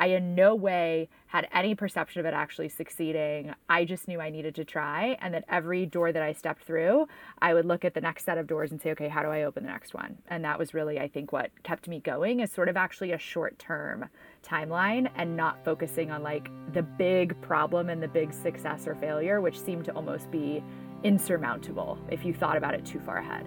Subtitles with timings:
[0.00, 3.54] I in no way had any perception of it actually succeeding.
[3.68, 7.06] I just knew I needed to try, and that every door that I stepped through,
[7.40, 9.42] I would look at the next set of doors and say, okay, how do I
[9.42, 10.16] open the next one?
[10.28, 13.18] And that was really, I think, what kept me going is sort of actually a
[13.18, 14.08] short term
[14.42, 19.42] timeline and not focusing on like the big problem and the big success or failure,
[19.42, 20.64] which seemed to almost be
[21.04, 23.46] insurmountable if you thought about it too far ahead.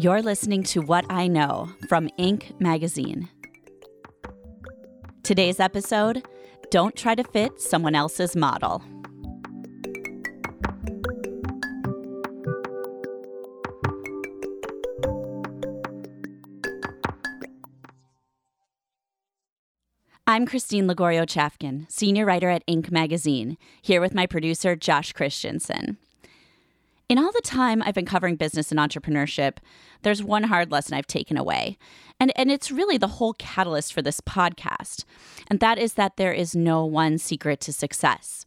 [0.00, 2.60] You're listening to What I Know from Inc.
[2.60, 3.28] magazine.
[5.24, 6.24] Today's episode
[6.70, 8.80] Don't try to fit someone else's model.
[20.28, 22.92] I'm Christine Lagorio Chafkin, senior writer at Inc.
[22.92, 25.98] magazine, here with my producer, Josh Christensen.
[27.08, 29.56] In all the time I've been covering business and entrepreneurship,
[30.02, 31.78] there's one hard lesson I've taken away.
[32.20, 35.04] And, and it's really the whole catalyst for this podcast.
[35.46, 38.44] And that is that there is no one secret to success.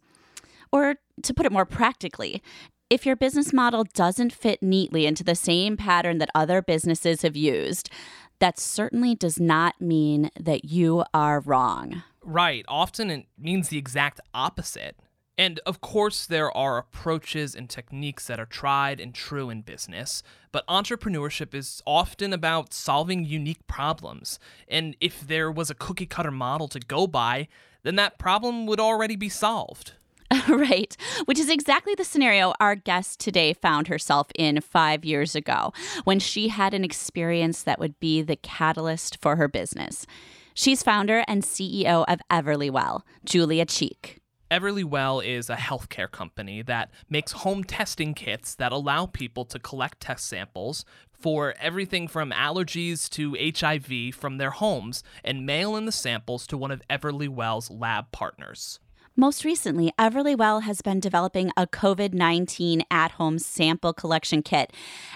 [0.71, 2.43] Or to put it more practically,
[2.91, 7.35] if your business model doesn't fit neatly into the same pattern that other businesses have
[7.35, 7.89] used,
[8.37, 12.03] that certainly does not mean that you are wrong.
[12.23, 12.63] Right.
[12.67, 14.95] Often it means the exact opposite.
[15.41, 20.21] And of course, there are approaches and techniques that are tried and true in business,
[20.51, 24.37] but entrepreneurship is often about solving unique problems.
[24.67, 27.47] And if there was a cookie cutter model to go by,
[27.81, 29.93] then that problem would already be solved.
[30.47, 35.73] right, which is exactly the scenario our guest today found herself in five years ago
[36.03, 40.05] when she had an experience that would be the catalyst for her business.
[40.53, 44.20] She's founder and CEO of Everlywell, Julia Cheek.
[44.51, 50.01] Everlywell is a healthcare company that makes home testing kits that allow people to collect
[50.01, 55.91] test samples for everything from allergies to HIV from their homes and mail in the
[55.91, 58.81] samples to one of Everlywell's lab partners.
[59.15, 64.73] Most recently, Everlywell has been developing a COVID 19 at home sample collection kit,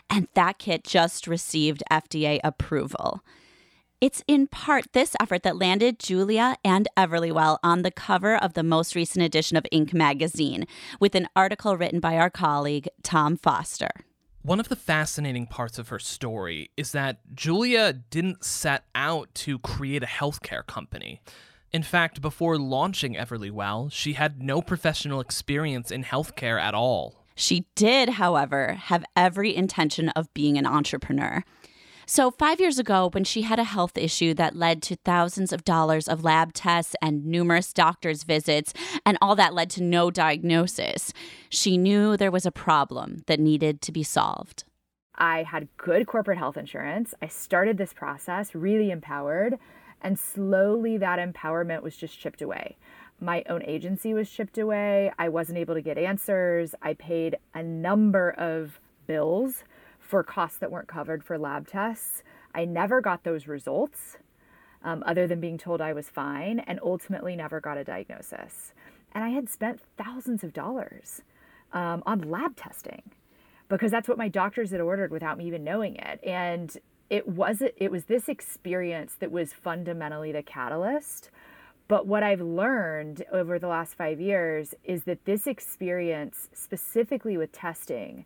[0.10, 3.22] and that kit just received FDA approval.
[4.06, 8.62] It's in part this effort that landed Julia and Everlywell on the cover of the
[8.62, 9.96] most recent edition of Inc.
[9.96, 10.68] magazine
[11.00, 13.90] with an article written by our colleague, Tom Foster.
[14.44, 19.58] One of the fascinating parts of her story is that Julia didn't set out to
[19.58, 21.20] create a healthcare company.
[21.72, 27.26] In fact, before launching Everlywell, she had no professional experience in healthcare at all.
[27.34, 31.44] She did, however, have every intention of being an entrepreneur.
[32.08, 35.66] So, five years ago, when she had a health issue that led to thousands of
[35.66, 38.74] dollars of lab tests and numerous doctor's visits,
[39.06, 41.14] and all that led to no diagnosis,
[41.50, 44.66] she knew there was a problem that needed to be solved.
[45.16, 47.16] I had good corporate health insurance.
[47.24, 49.58] I started this process really empowered,
[50.00, 52.78] and slowly that empowerment was just chipped away.
[53.20, 55.12] My own agency was chipped away.
[55.18, 56.76] I wasn't able to get answers.
[56.84, 59.64] I paid a number of bills
[60.16, 62.24] for costs that weren't covered for lab tests.
[62.54, 64.16] I never got those results,
[64.82, 68.72] um, other than being told I was fine, and ultimately never got a diagnosis.
[69.14, 71.22] And I had spent thousands of dollars
[71.74, 73.02] um, on lab testing
[73.68, 76.22] because that's what my doctors had ordered without me even knowing it.
[76.24, 76.78] And
[77.10, 81.30] it was it was this experience that was fundamentally the catalyst.
[81.90, 87.52] But what I've learned over the last five years is that this experience, specifically with
[87.52, 88.24] testing,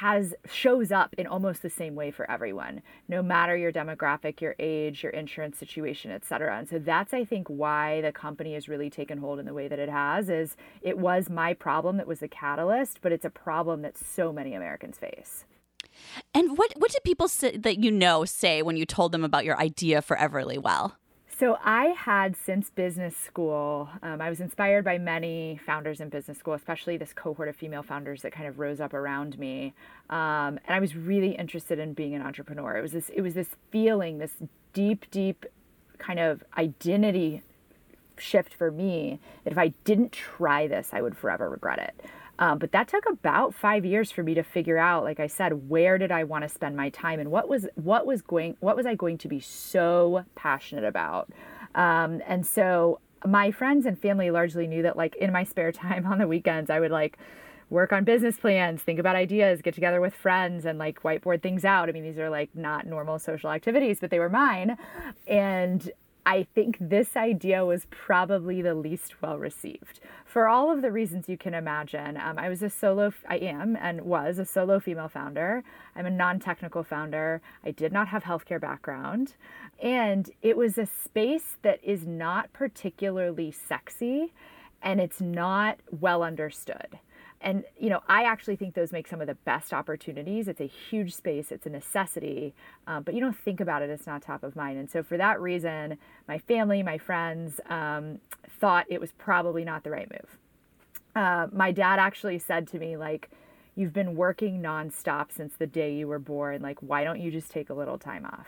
[0.00, 4.56] has shows up in almost the same way for everyone no matter your demographic your
[4.58, 8.90] age your insurance situation etc and so that's i think why the company has really
[8.90, 12.18] taken hold in the way that it has is it was my problem that was
[12.18, 15.44] the catalyst but it's a problem that so many americans face.
[16.32, 19.44] And what what did people say, that you know say when you told them about
[19.44, 20.94] your idea for Everlywell
[21.38, 26.38] so I had since business school, um, I was inspired by many founders in business
[26.38, 29.74] school, especially this cohort of female founders that kind of rose up around me.
[30.10, 32.76] Um, and I was really interested in being an entrepreneur.
[32.76, 34.34] It was this, it was this feeling, this
[34.72, 35.46] deep, deep
[35.98, 37.42] kind of identity
[38.16, 42.08] shift for me that if I didn't try this, I would forever regret it.
[42.38, 45.68] Um, but that took about five years for me to figure out, like I said,
[45.68, 48.76] where did I want to spend my time and what was what was going what
[48.76, 51.30] was I going to be so passionate about.
[51.74, 56.06] Um, and so my friends and family largely knew that like in my spare time
[56.10, 57.18] on the weekends, I would like
[57.70, 61.64] work on business plans, think about ideas, get together with friends and like whiteboard things
[61.64, 61.88] out.
[61.88, 64.76] I mean, these are like not normal social activities, but they were mine.
[65.26, 65.90] And
[66.26, 70.00] I think this idea was probably the least well received
[70.34, 72.16] for all of the reasons you can imagine.
[72.16, 75.62] Um, I was a solo, I am and was a solo female founder.
[75.94, 77.40] I'm a non technical founder.
[77.64, 79.34] I did not have healthcare background.
[79.80, 84.32] And it was a space that is not particularly sexy
[84.82, 86.98] and it's not well understood.
[87.44, 90.48] And, you know, I actually think those make some of the best opportunities.
[90.48, 92.54] It's a huge space, it's a necessity,
[92.86, 94.78] um, but you don't think about it, it's not top of mind.
[94.78, 98.18] And so, for that reason, my family, my friends um,
[98.58, 100.38] thought it was probably not the right move.
[101.14, 103.30] Uh, my dad actually said to me, like,
[103.76, 106.62] You've been working nonstop since the day you were born.
[106.62, 108.46] Like, why don't you just take a little time off?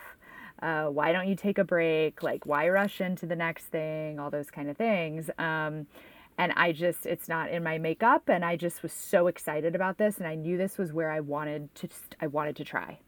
[0.61, 2.23] Uh, why don't you take a break?
[2.23, 4.19] Like, why rush into the next thing?
[4.19, 5.29] All those kind of things.
[5.37, 5.85] Um,
[6.37, 9.97] and I just it's not in my makeup and I just was so excited about
[9.97, 11.89] this and I knew this was where I wanted to
[12.21, 12.99] I wanted to try.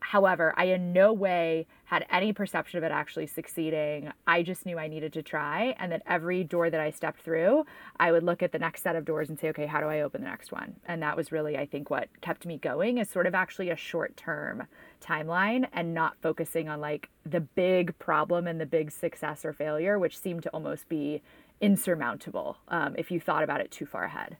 [0.00, 4.12] However, I in no way had any perception of it actually succeeding.
[4.26, 7.64] I just knew I needed to try and that every door that I stepped through,
[7.98, 10.02] I would look at the next set of doors and say, okay, how do I
[10.02, 10.76] open the next one?
[10.84, 13.76] And that was really, I think, what kept me going is sort of actually a
[13.76, 14.64] short term
[15.00, 19.98] timeline and not focusing on like the big problem and the big success or failure,
[19.98, 21.22] which seemed to almost be
[21.60, 24.36] insurmountable um, if you thought about it too far ahead.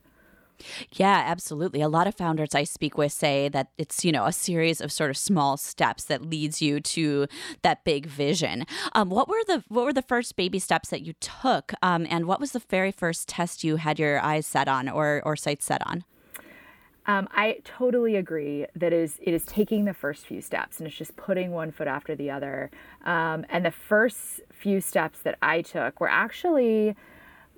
[0.92, 1.80] Yeah, absolutely.
[1.80, 4.92] A lot of founders I speak with say that it's, you know, a series of
[4.92, 7.26] sort of small steps that leads you to
[7.62, 8.64] that big vision.
[8.92, 11.72] Um, what were the what were the first baby steps that you took?
[11.82, 15.22] Um, and what was the very first test you had your eyes set on or
[15.24, 16.04] or sights set on?
[17.06, 20.86] Um, I totally agree that it is, it is taking the first few steps and
[20.86, 22.70] it's just putting one foot after the other.
[23.04, 26.96] Um, and the first few steps that I took were actually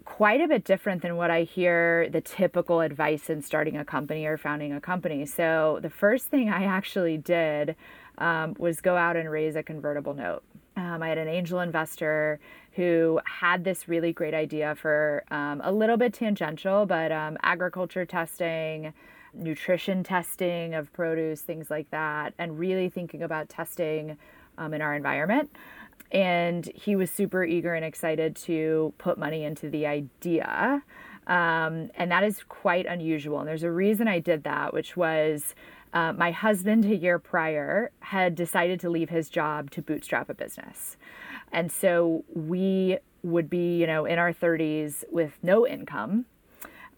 [0.05, 4.25] quite a bit different than what I hear the typical advice in starting a company
[4.25, 5.27] or founding a company.
[5.27, 7.77] So the first thing I actually did
[8.19, 10.43] um, was go out and raise a convertible note.
[10.77, 12.39] Um, I had an angel investor
[12.73, 18.05] who had this really great idea for um, a little bit tangential, but um, agriculture
[18.05, 18.93] testing,
[19.37, 24.17] nutrition testing of produce, things like that, and really thinking about testing
[24.59, 25.50] um, in our environment
[26.12, 30.83] and he was super eager and excited to put money into the idea.
[31.27, 33.41] Um, and that is quite unusual.
[33.41, 35.55] And there's a reason I did that, which was
[35.93, 40.35] uh, my husband, a year prior, had decided to leave his job to bootstrap a
[40.35, 40.97] business.
[41.53, 46.27] And so we would be, you know, in our 30s with no income.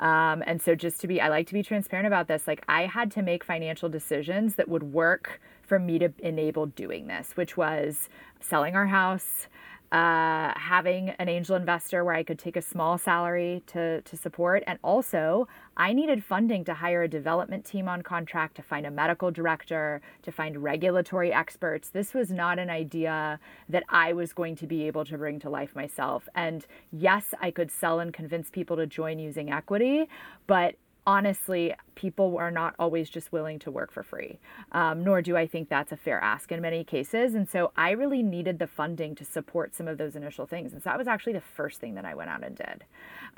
[0.00, 2.46] Um, and so just to be, I like to be transparent about this.
[2.46, 7.08] Like I had to make financial decisions that would work for me to enable doing
[7.08, 8.08] this, which was
[8.40, 9.48] selling our house,
[9.90, 14.62] uh, having an angel investor where I could take a small salary to, to support.
[14.66, 18.90] And also, I needed funding to hire a development team on contract, to find a
[18.90, 21.88] medical director, to find regulatory experts.
[21.88, 25.50] This was not an idea that I was going to be able to bring to
[25.50, 26.28] life myself.
[26.34, 30.08] And yes, I could sell and convince people to join using equity,
[30.46, 30.74] but
[31.08, 34.38] honestly, people are not always just willing to work for free,
[34.72, 37.34] um, nor do I think that's a fair ask in many cases.
[37.34, 40.74] And so I really needed the funding to support some of those initial things.
[40.74, 42.84] And so that was actually the first thing that I went out and did,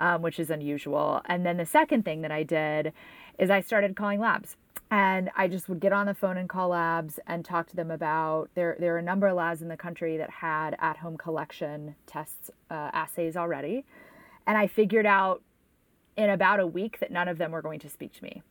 [0.00, 1.22] um, which is unusual.
[1.26, 2.92] And then the second thing that I did
[3.38, 4.56] is I started calling labs.
[4.90, 7.92] And I just would get on the phone and call labs and talk to them
[7.92, 8.76] about there.
[8.80, 12.90] There are a number of labs in the country that had at-home collection tests uh,
[12.92, 13.84] assays already,
[14.48, 15.42] and I figured out
[16.20, 18.42] in about a week that none of them were going to speak to me.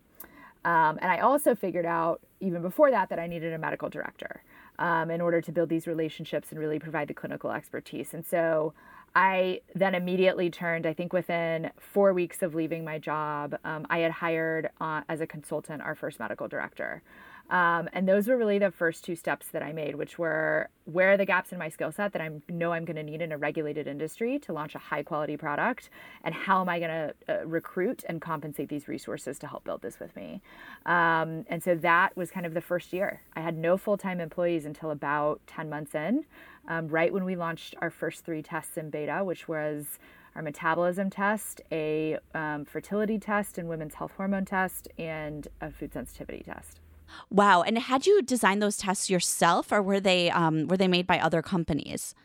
[0.65, 4.41] Um, and I also figured out, even before that, that I needed a medical director
[4.77, 8.13] um, in order to build these relationships and really provide the clinical expertise.
[8.13, 8.73] And so
[9.15, 13.99] I then immediately turned, I think within four weeks of leaving my job, um, I
[13.99, 17.01] had hired uh, as a consultant our first medical director.
[17.49, 21.11] Um, and those were really the first two steps that I made, which were where
[21.11, 23.31] are the gaps in my skill set that I know I'm going to need in
[23.31, 25.89] a regulated industry to launch a high quality product,
[26.23, 29.81] and how am I going to uh, recruit and compensate these resources to help build
[29.81, 30.41] this with me.
[30.85, 33.21] Um, and so that was kind of the first year.
[33.35, 36.25] I had no full time employees until about 10 months in,
[36.67, 39.97] um, right when we launched our first three tests in beta, which was
[40.35, 45.93] our metabolism test, a um, fertility test and women's health hormone test, and a food
[45.93, 46.79] sensitivity test.
[47.29, 47.61] Wow!
[47.61, 51.19] And had you designed those tests yourself, or were they um, were they made by
[51.19, 52.15] other companies?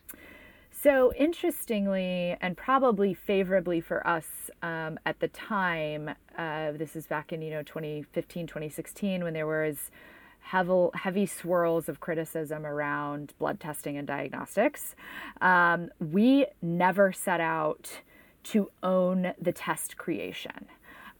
[0.84, 4.26] So interestingly, and probably favorably for us
[4.62, 9.46] um, at the time, uh, this is back in you know 2015, 2016, when there
[9.46, 9.90] was
[10.40, 14.94] heavy, heavy swirls of criticism around blood testing and diagnostics.
[15.40, 18.00] Um, we never set out
[18.44, 20.66] to own the test creation.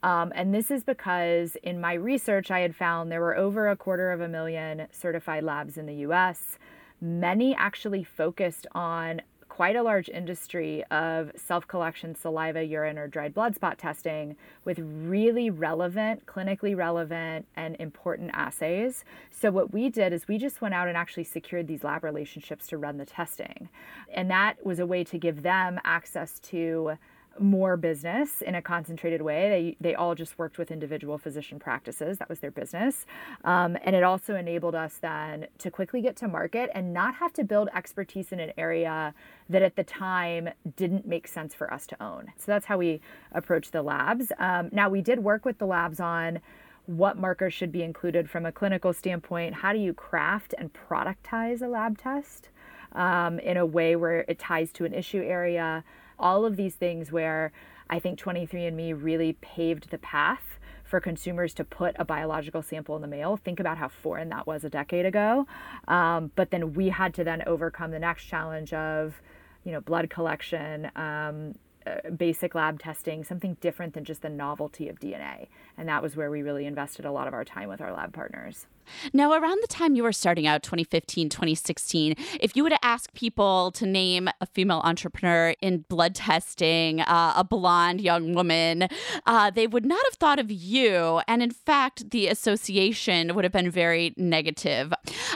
[0.05, 3.77] Um, and this is because in my research, I had found there were over a
[3.77, 6.59] quarter of a million certified labs in the US.
[7.01, 13.33] Many actually focused on quite a large industry of self collection saliva, urine, or dried
[13.33, 19.07] blood spot testing with really relevant, clinically relevant, and important assays.
[19.31, 22.67] So, what we did is we just went out and actually secured these lab relationships
[22.67, 23.71] to run the testing.
[24.13, 26.99] And that was a way to give them access to
[27.41, 29.49] more business in a concentrated way.
[29.49, 32.19] They, they all just worked with individual physician practices.
[32.19, 33.07] That was their business.
[33.45, 37.33] Um, and it also enabled us then to quickly get to market and not have
[37.35, 39.15] to build expertise in an area
[39.49, 42.33] that at the time didn't make sense for us to own.
[42.39, 43.01] So that's how we
[43.33, 44.33] approach the labs.
[44.39, 46.41] Um, now, we did work with the labs on
[46.87, 49.55] what markers should be included from a clinical standpoint.
[49.55, 52.51] How do you craft and productize a lab test
[52.93, 55.83] um, in a way where it ties to an issue area?
[56.19, 57.53] All of these things where
[57.91, 63.03] I think 23andMe really paved the path for consumers to put a biological sample in
[63.03, 63.37] the mail.
[63.37, 65.47] Think about how foreign that was a decade ago.
[65.89, 69.21] Um, but then we had to then overcome the next challenge of,
[69.65, 71.55] you know, blood collection, um,
[71.87, 75.49] uh, basic lab testing, something different than just the novelty of DNA.
[75.77, 78.13] And that was where we really invested a lot of our time with our lab
[78.13, 78.67] partners.
[79.13, 83.13] Now, around the time you were starting out, 2015, 2016, if you were to ask
[83.15, 88.89] people to name a female entrepreneur in blood testing, uh, a blonde young woman,
[89.27, 91.21] uh, they would not have thought of you.
[91.29, 94.93] And in fact, the association would have been very negative.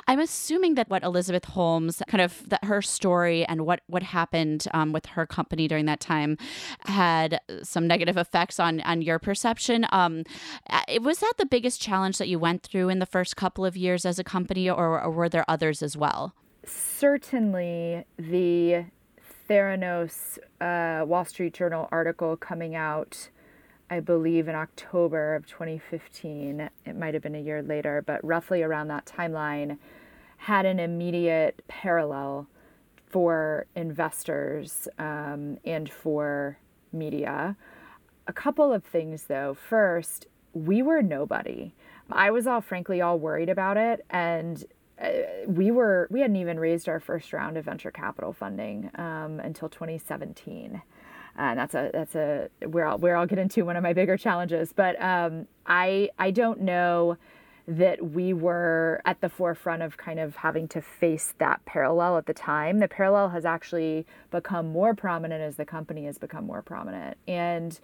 [0.07, 4.67] I'm assuming that what Elizabeth Holmes, kind of that her story and what, what happened
[4.73, 6.37] um, with her company during that time
[6.87, 9.87] had some negative effects on, on your perception.
[9.91, 10.25] Um,
[10.71, 13.77] uh, was that the biggest challenge that you went through in the first couple of
[13.77, 16.35] years as a company, or, or were there others as well?
[16.67, 18.87] Certainly, the
[19.49, 23.31] Theranos uh, Wall Street Journal article coming out,
[23.89, 26.69] I believe, in October of 2015.
[26.85, 29.79] It might have been a year later, but roughly around that timeline,
[30.39, 32.49] had an immediate parallel
[33.09, 36.59] for investors um, and for
[36.93, 37.57] media.
[38.27, 39.55] A couple of things, though.
[39.55, 41.73] First, we were nobody.
[42.11, 44.65] I was all frankly all worried about it and
[45.01, 45.11] uh,
[45.47, 49.69] we were we hadn't even raised our first round of venture capital funding um, until
[49.69, 50.83] 2017
[51.37, 54.17] and that's a that's a where I'll where I'll get into one of my bigger
[54.17, 57.17] challenges but um, I I don't know
[57.69, 62.25] that we were at the forefront of kind of having to face that parallel at
[62.25, 62.79] the time.
[62.79, 67.19] The parallel has actually become more prominent as the company has become more prominent.
[67.29, 67.79] And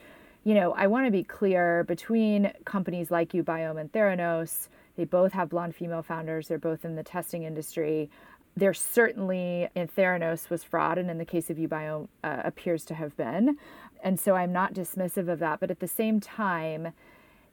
[0.45, 5.33] you know, I want to be clear between companies like Ubiome and Theranos, they both
[5.33, 8.11] have blonde female founders, they're both in the testing industry.
[8.57, 12.95] There certainly in Theranos was fraud, and in the case of Ubiome, uh, appears to
[12.95, 13.59] have been.
[14.05, 15.59] And so I'm not dismissive of that.
[15.59, 16.93] But at the same time,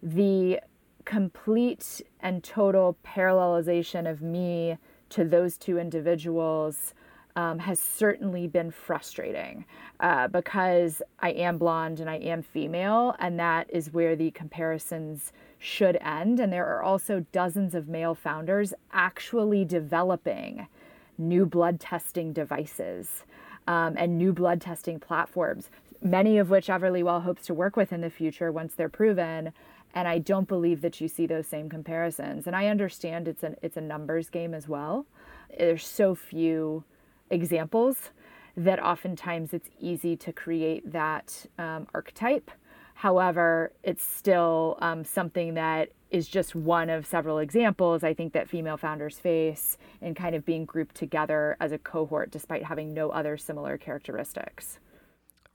[0.03, 0.59] the
[1.05, 4.77] complete and total parallelization of me
[5.09, 6.93] to those two individuals
[7.35, 9.65] um, has certainly been frustrating
[9.99, 15.31] uh, because I am blonde and I am female, and that is where the comparisons
[15.59, 16.39] should end.
[16.39, 20.67] And there are also dozens of male founders actually developing
[21.17, 23.23] new blood testing devices
[23.67, 25.69] um, and new blood testing platforms,
[26.01, 29.53] many of which Everlywell hopes to work with in the future once they're proven.
[29.93, 32.47] And I don't believe that you see those same comparisons.
[32.47, 35.05] And I understand it's an it's a numbers game as well.
[35.57, 36.85] There's so few
[37.31, 38.11] examples
[38.55, 42.51] that oftentimes it's easy to create that um, archetype.
[42.95, 48.49] However, it's still um, something that is just one of several examples I think that
[48.49, 53.09] female founders face in kind of being grouped together as a cohort despite having no
[53.09, 54.77] other similar characteristics.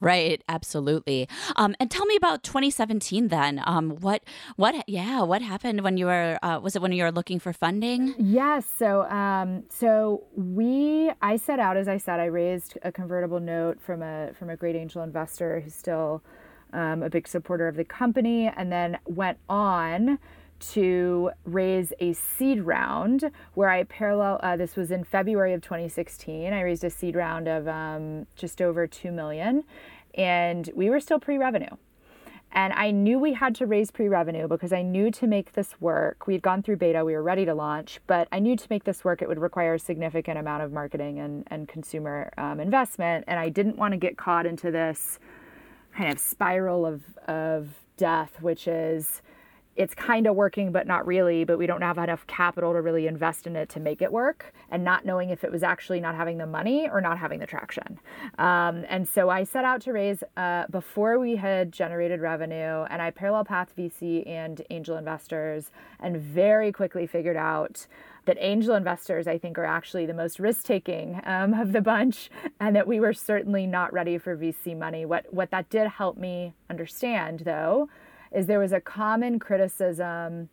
[0.01, 1.27] Right, absolutely.
[1.57, 3.63] Um, and tell me about 2017 then.
[3.65, 4.23] Um, what,
[4.57, 6.39] what, yeah, what happened when you were?
[6.43, 8.15] Uh, was it when you were looking for funding?
[8.19, 8.67] Yes.
[8.79, 13.81] So, um, so we, I set out as I said, I raised a convertible note
[13.81, 16.23] from a from a great angel investor who's still
[16.75, 20.19] um, a big supporter of the company, and then went on
[20.59, 24.41] to raise a seed round where I parallel.
[24.43, 26.53] Uh, this was in February of 2016.
[26.53, 29.65] I raised a seed round of um, just over two million,
[30.15, 31.77] and we were still pre-revenue.
[32.53, 35.79] And I knew we had to raise pre revenue because I knew to make this
[35.81, 38.67] work, we had gone through beta, we were ready to launch, but I knew to
[38.71, 42.61] make this work, it would require a significant amount of marketing and, and consumer um,
[42.61, 43.25] investment.
[43.29, 45.19] And I didn't want to get caught into this
[45.95, 49.23] kind of spiral of, of death, which is
[49.77, 53.07] it's kind of working, but not really, but we don't have enough capital to really
[53.07, 56.15] invest in it to make it work, and not knowing if it was actually not
[56.15, 57.99] having the money or not having the traction.
[58.39, 63.03] Um, and so I set out to raise uh, before we had generated revenue, and
[63.03, 67.87] I parallel path VC and angel investors, and very quickly figured out
[68.25, 72.31] that angel investors, I think, are actually the most risk taking um, of the bunch,
[72.59, 75.05] and that we were certainly not ready for VC money.
[75.05, 77.89] What, what that did help me understand, though,
[78.33, 80.49] is there was a common criticism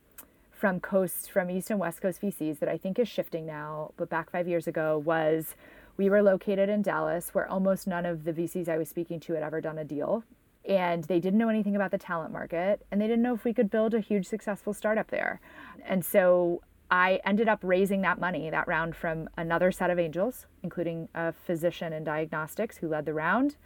[0.52, 4.10] from coast from east and west coast VCs that I think is shifting now, but
[4.10, 5.56] back five years ago was
[5.98, 9.34] we were located in Dallas, where almost none of the VCs I was speaking to
[9.34, 10.24] had ever done a deal.
[10.68, 13.54] And they didn't know anything about the talent market, and they didn't know if we
[13.54, 15.42] could build a huge successful startup there.
[15.86, 20.46] And so I ended up raising that money, that round, from another set of angels,
[20.64, 23.58] including a physician in diagnostics who led the round,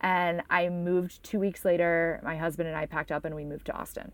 [0.00, 2.20] and I moved two weeks later.
[2.22, 4.12] My husband and I packed up and we moved to Austin.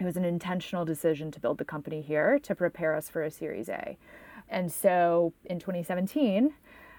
[0.00, 3.30] It was an intentional decision to build the company here to prepare us for a
[3.30, 3.96] Series A.
[4.48, 6.54] And so in 2017,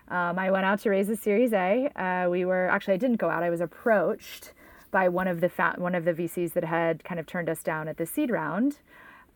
[0.09, 1.89] um, I went out to raise a Series A.
[1.95, 3.43] Uh, we were actually I didn't go out.
[3.43, 4.53] I was approached
[4.91, 7.61] by one of the fa- one of the VCs that had kind of turned us
[7.61, 8.79] down at the seed round,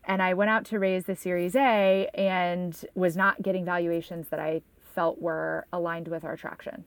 [0.03, 4.39] and I went out to raise the Series A and was not getting valuations that
[4.39, 4.63] I
[4.96, 6.86] felt were aligned with our traction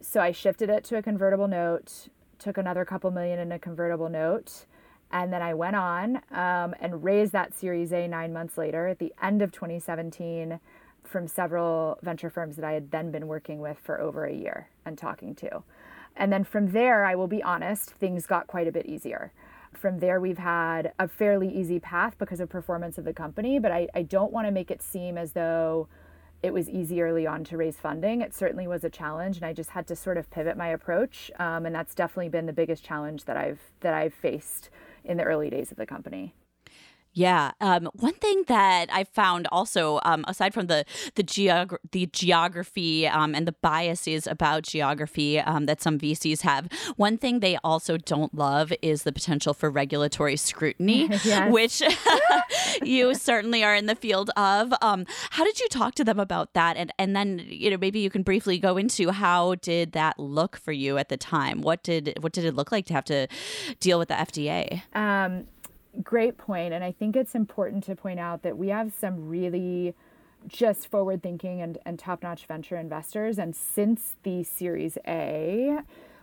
[0.00, 4.08] so I shifted it to a convertible note, took another couple million in a convertible
[4.08, 4.66] note,
[5.12, 8.98] and then I went on um, and raised that Series A nine months later at
[8.98, 10.60] the end of 2017
[11.04, 14.68] from several venture firms that I had then been working with for over a year
[14.84, 15.62] and talking to.
[16.16, 19.32] And then from there, I will be honest, things got quite a bit easier.
[19.72, 23.72] From there, we've had a fairly easy path because of performance of the company, but
[23.72, 25.88] I, I don't want to make it seem as though
[26.42, 28.20] it was easy early on to raise funding.
[28.22, 31.30] It certainly was a challenge, and I just had to sort of pivot my approach.
[31.38, 34.70] Um, and that's definitely been the biggest challenge that I've that I've faced
[35.04, 36.34] in the early days of the company.
[37.12, 37.52] Yeah.
[37.60, 40.84] Um, one thing that I found also, um, aside from the
[41.16, 46.68] the, geog- the geography um, and the biases about geography um, that some VCs have,
[46.96, 51.08] one thing they also don't love is the potential for regulatory scrutiny,
[51.48, 51.82] which
[52.82, 54.72] you certainly are in the field of.
[54.80, 56.76] Um, how did you talk to them about that?
[56.76, 60.56] And and then you know maybe you can briefly go into how did that look
[60.56, 61.60] for you at the time?
[61.62, 63.26] What did what did it look like to have to
[63.80, 64.82] deal with the FDA?
[66.02, 69.94] Great point and i think it's important to point out that we have some really
[70.46, 75.80] just forward thinking and, and top notch venture investors and since the series a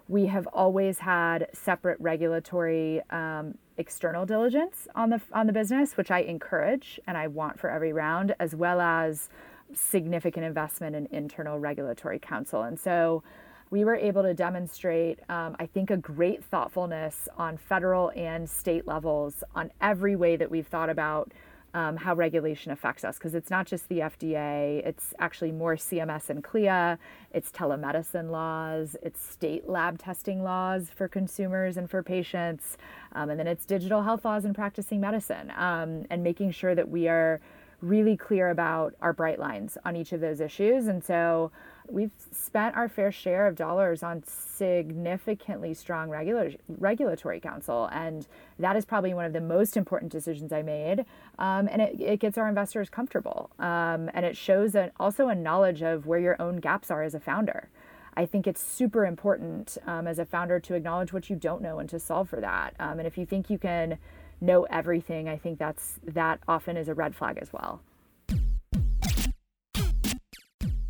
[0.08, 6.12] we have always had separate regulatory um, external diligence on the on the business which
[6.12, 9.30] i encourage and i want for every round as well as
[9.74, 12.64] significant investment in internal regulatory counsel.
[12.64, 13.24] And so
[13.70, 18.88] we were able to demonstrate, um, I think, a great thoughtfulness on federal and state
[18.88, 21.32] levels on every way that we've thought about
[21.74, 23.18] um, how regulation affects us.
[23.18, 26.98] Because it's not just the FDA, it's actually more CMS and CLIA,
[27.34, 32.78] it's telemedicine laws, it's state lab testing laws for consumers and for patients,
[33.14, 36.90] um, and then it's digital health laws and practicing medicine, um, and making sure that
[36.90, 37.42] we are
[37.82, 40.88] really clear about our bright lines on each of those issues.
[40.88, 41.52] And so
[41.90, 47.90] we've spent our fair share of dollars on significantly strong regular, regulatory counsel.
[47.92, 48.28] And
[48.60, 51.06] that is probably one of the most important decisions I made.
[51.40, 53.50] Um, and it, it gets our investors comfortable.
[53.60, 57.20] Um, and it shows also a knowledge of where your own gaps are as a
[57.20, 57.70] founder.
[58.16, 61.78] I think it's super important um, as a founder to acknowledge what you don't know
[61.78, 62.74] and to solve for that.
[62.80, 64.00] Um, and if you think you can
[64.42, 67.82] know everything, I think that's that often is a red flag as well.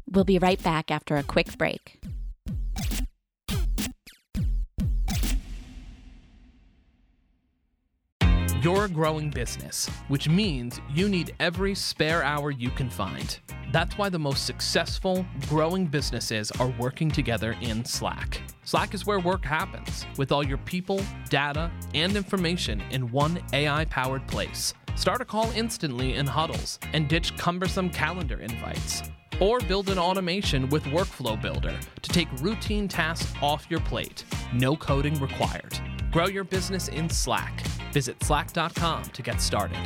[0.10, 2.00] We'll be right back after a quick break.
[8.62, 13.39] You're a growing business, which means you need every spare hour you can find.
[13.72, 18.41] That's why the most successful, growing businesses are working together in Slack.
[18.63, 23.86] Slack is where work happens, with all your people, data, and information in one AI
[23.86, 24.74] powered place.
[24.96, 29.04] Start a call instantly in huddles and ditch cumbersome calendar invites.
[29.39, 34.26] Or build an automation with Workflow Builder to take routine tasks off your plate.
[34.54, 35.80] No coding required.
[36.12, 37.62] Grow your business in Slack.
[37.93, 39.78] Visit slack.com to get started.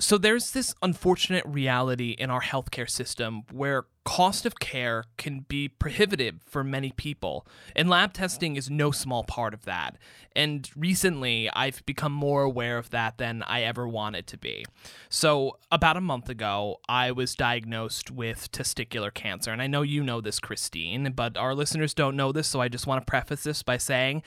[0.00, 5.68] So there's this unfortunate reality in our healthcare system where cost of care can be
[5.68, 9.96] prohibitive for many people, and lab testing is no small part of that.
[10.34, 14.64] And recently, I've become more aware of that than I ever wanted to be.
[15.08, 20.02] So, about a month ago, I was diagnosed with testicular cancer, and I know you
[20.02, 23.42] know this, Christine, but our listeners don't know this, so I just want to preface
[23.42, 24.22] this by saying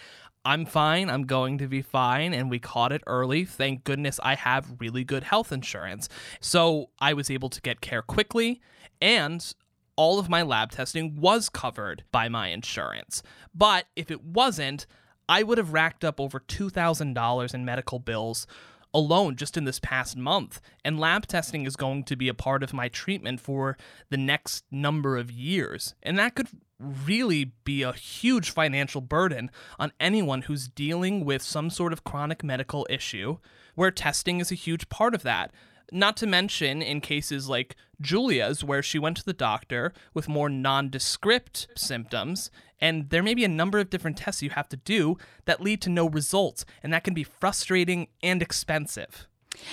[0.45, 1.09] I'm fine.
[1.09, 2.33] I'm going to be fine.
[2.33, 3.45] And we caught it early.
[3.45, 6.09] Thank goodness I have really good health insurance.
[6.41, 8.62] So I was able to get care quickly.
[9.01, 9.53] And
[9.95, 13.23] all of my lab testing was covered by my insurance.
[13.53, 14.86] But if it wasn't,
[15.29, 18.47] I would have racked up over $2,000 in medical bills
[18.93, 20.62] alone just in this past month.
[20.86, 23.77] And lab testing is going to be a part of my treatment for
[24.10, 25.95] the next number of years.
[26.03, 31.69] And that could really be a huge financial burden on anyone who's dealing with some
[31.69, 33.38] sort of chronic medical issue,
[33.75, 35.51] where testing is a huge part of that.
[35.91, 40.50] Not to mention in cases like Julia's, where she went to the doctor with more
[40.50, 45.17] nondescript symptoms, and there may be a number of different tests you have to do
[45.46, 49.28] that lead to no results, and that can be frustrating and expensive.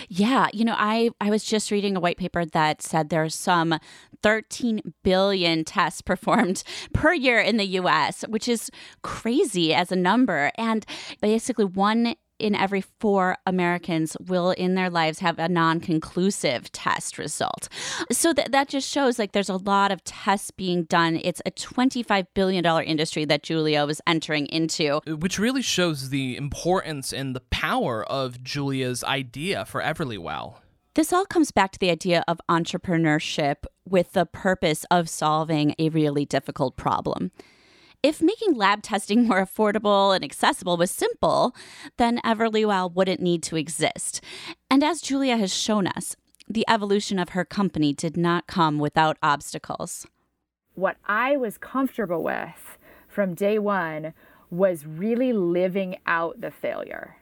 [0.08, 3.78] Yeah, you know, I I was just reading a white paper that said there's some
[4.22, 8.70] 13 billion tests performed per year in the US, which is
[9.02, 10.84] crazy as a number and
[11.20, 17.18] basically one in every four Americans will in their lives have a non conclusive test
[17.18, 17.68] result.
[18.10, 21.20] So that, that just shows like there's a lot of tests being done.
[21.22, 25.00] It's a $25 billion industry that Julia was entering into.
[25.06, 30.56] Which really shows the importance and the power of Julia's idea for Everlywell.
[30.94, 35.88] This all comes back to the idea of entrepreneurship with the purpose of solving a
[35.88, 37.30] really difficult problem.
[38.02, 41.54] If making lab testing more affordable and accessible was simple,
[41.98, 44.22] then Everlywell wouldn't need to exist.
[44.70, 46.16] And as Julia has shown us,
[46.48, 50.06] the evolution of her company did not come without obstacles.
[50.74, 54.14] What I was comfortable with from day one
[54.50, 57.18] was really living out the failure.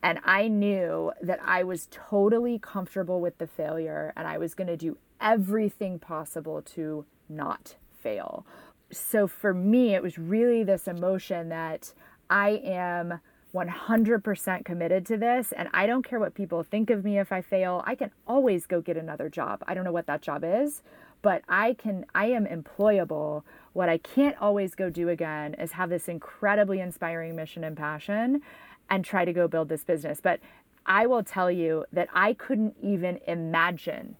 [0.00, 4.68] And I knew that I was totally comfortable with the failure and I was going
[4.68, 8.46] to do everything possible to not fail
[8.90, 11.92] so for me, it was really this emotion that
[12.30, 13.20] I am
[13.54, 17.40] 100% committed to this and I don't care what people think of me if I
[17.40, 17.82] fail.
[17.86, 19.62] I can always go get another job.
[19.66, 20.82] I don't know what that job is,
[21.22, 23.42] but I can I am employable.
[23.72, 28.42] What I can't always go do again is have this incredibly inspiring mission and passion
[28.90, 30.20] and try to go build this business.
[30.22, 30.40] But
[30.86, 34.16] I will tell you that I couldn't even imagine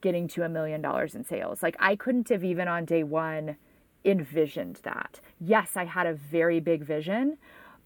[0.00, 1.62] getting to a million dollars in sales.
[1.62, 3.56] Like I couldn't have even on day 1
[4.04, 5.20] envisioned that.
[5.40, 7.38] Yes, I had a very big vision,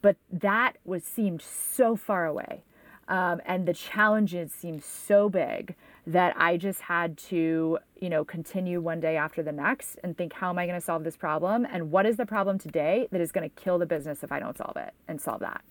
[0.03, 2.63] but that was seemed so far away.
[3.09, 5.75] Um, and the challenges seemed so big
[6.07, 10.33] that I just had to, you know, continue one day after the next and think,
[10.33, 11.67] how am I going to solve this problem?
[11.71, 14.39] And what is the problem today that is going to kill the business if I
[14.39, 15.63] don't solve it and solve that?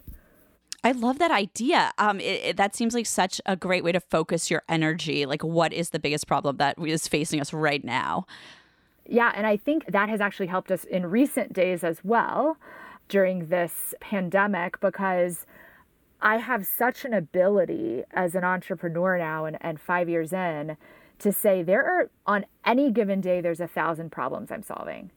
[0.83, 1.91] I love that idea.
[1.97, 5.25] Um, it, it, that seems like such a great way to focus your energy.
[5.25, 8.25] Like, what is the biggest problem that is facing us right now?
[9.07, 12.57] Yeah, and I think that has actually helped us in recent days as well
[13.09, 15.45] during this pandemic because
[16.21, 20.77] I have such an ability as an entrepreneur now and, and five years in
[21.19, 25.11] to say there are on any given day there's a thousand problems I'm solving.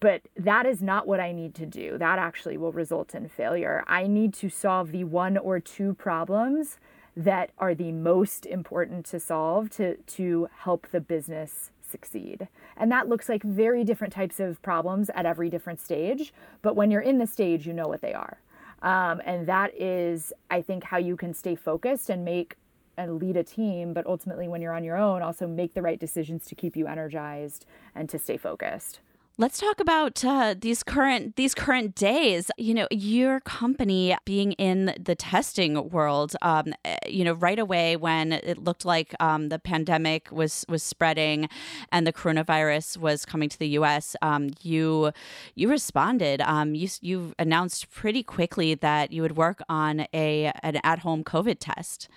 [0.00, 1.98] But that is not what I need to do.
[1.98, 3.84] That actually will result in failure.
[3.86, 6.78] I need to solve the one or two problems
[7.16, 12.48] that are the most important to solve to, to help the business succeed.
[12.76, 16.32] And that looks like very different types of problems at every different stage.
[16.62, 18.38] But when you're in the stage, you know what they are.
[18.82, 22.56] Um, and that is, I think, how you can stay focused and make
[22.96, 25.98] and lead a team, but ultimately, when you're on your own, also make the right
[25.98, 29.00] decisions to keep you energized and to stay focused.
[29.40, 32.50] Let's talk about uh, these current these current days.
[32.58, 36.36] You know, your company being in the testing world.
[36.42, 40.82] Um, eh, you know, right away when it looked like um, the pandemic was was
[40.82, 41.48] spreading
[41.90, 45.10] and the coronavirus was coming to the U.S., um, you
[45.54, 46.42] you responded.
[46.42, 51.24] Um, you you announced pretty quickly that you would work on a an at home
[51.24, 52.10] COVID test.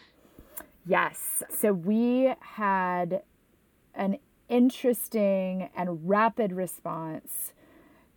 [0.85, 1.41] Yes.
[1.49, 3.21] So we had
[3.95, 4.17] an
[4.49, 7.53] interesting and rapid response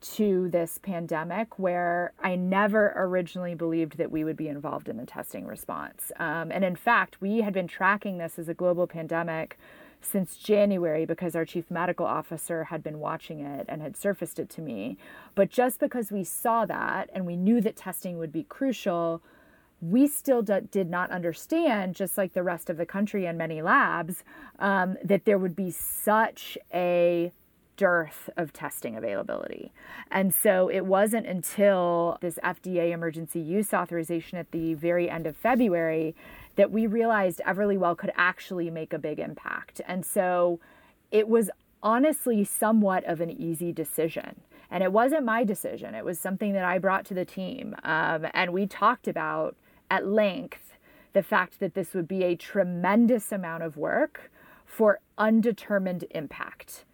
[0.01, 5.07] to this pandemic where I never originally believed that we would be involved in the
[5.07, 6.13] testing response.
[6.19, 9.59] Um, and in fact, we had been tracking this as a global pandemic
[10.01, 14.49] since January because our chief medical officer had been watching it and had surfaced it
[14.51, 14.99] to me.
[15.35, 19.23] But just because we saw that and we knew that testing would be crucial,
[19.81, 23.63] we still d- did not understand, just like the rest of the country and many
[23.63, 24.25] labs,
[24.59, 27.33] um, that there would be such a
[27.77, 29.71] dearth of testing availability.
[30.11, 35.37] And so it wasn't until this FDA emergency use authorization at the very end of
[35.37, 36.15] February
[36.57, 39.81] that we realized Everlywell could actually make a big impact.
[39.87, 40.59] And so
[41.11, 41.51] it was
[41.83, 44.41] honestly somewhat of an easy decision.
[44.71, 47.77] And it wasn't my decision, it was something that I brought to the team.
[47.85, 49.55] Um, and we talked about
[49.91, 50.75] at length
[51.13, 54.31] the fact that this would be a tremendous amount of work
[54.67, 56.85] for undetermined impact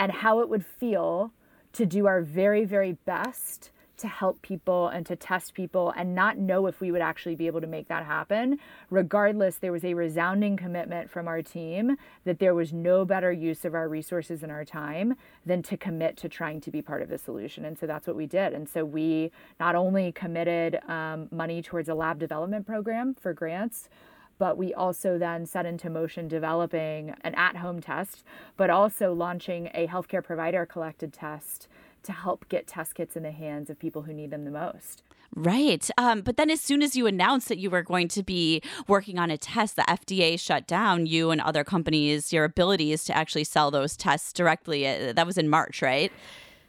[0.00, 1.32] and how it would feel
[1.72, 6.38] to do our very, very best to help people and to test people and not
[6.38, 8.58] know if we would actually be able to make that happen.
[8.90, 13.64] Regardless, there was a resounding commitment from our team that there was no better use
[13.64, 17.08] of our resources and our time than to commit to trying to be part of
[17.08, 17.64] the solution.
[17.64, 18.52] And so that's what we did.
[18.52, 19.30] And so we
[19.60, 23.88] not only committed um, money towards a lab development program for grants
[24.38, 28.22] but we also then set into motion developing an at home test,
[28.56, 31.68] but also launching a healthcare provider collected test
[32.04, 35.02] to help get test kits in the hands of people who need them the most.
[35.34, 35.88] Right.
[35.98, 39.18] Um, but then, as soon as you announced that you were going to be working
[39.18, 43.44] on a test, the FDA shut down you and other companies, your abilities to actually
[43.44, 44.86] sell those tests directly.
[44.86, 46.10] Uh, that was in March, right?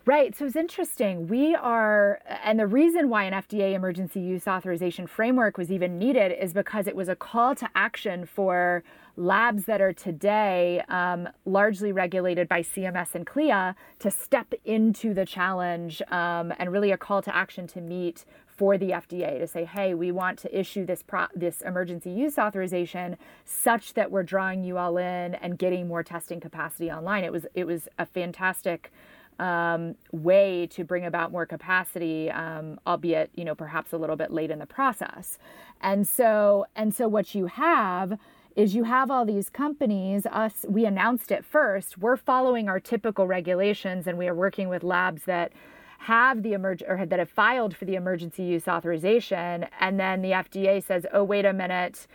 [0.06, 0.36] Right.
[0.36, 1.28] So it's interesting.
[1.28, 6.32] We are, and the reason why an FDA emergency use authorization framework was even needed
[6.32, 8.84] is because it was a call to action for
[9.19, 15.25] labs that are today um, largely regulated by CMS and CLIA to step into the
[15.25, 19.65] challenge um, and really a call to action to meet for the FDA to say,
[19.65, 24.63] hey, we want to issue this pro- this emergency use authorization such that we're drawing
[24.63, 27.25] you all in and getting more testing capacity online.
[27.25, 28.91] It was it was a fantastic
[29.38, 34.32] um, way to bring about more capacity, um, albeit you know perhaps a little bit
[34.32, 35.38] late in the process.
[35.82, 38.17] And so and so what you have
[38.60, 43.26] is you have all these companies us we announced it first we're following our typical
[43.26, 45.54] regulations and we are working with labs that
[46.00, 50.32] have the emerg or that have filed for the emergency use authorization and then the
[50.32, 52.06] FDA says oh wait a minute